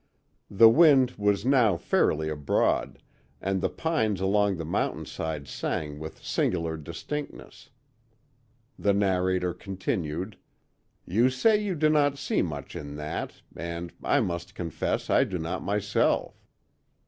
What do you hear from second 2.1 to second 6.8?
abroad, and the pines along the mountainside sang with singular